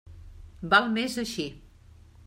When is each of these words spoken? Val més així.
Val 0.71 0.89
més 0.95 1.21
així. 1.25 1.47